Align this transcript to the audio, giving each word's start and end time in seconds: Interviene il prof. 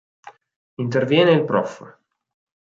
Interviene 0.77 1.29
il 1.33 1.45
prof. 1.45 1.85